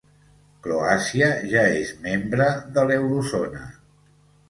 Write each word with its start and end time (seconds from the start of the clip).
Croàcia 0.67 1.27
ja 1.53 1.67
és 1.83 1.93
membre 2.09 2.51
de 2.79 2.89
l'Eurozona. 2.91 3.67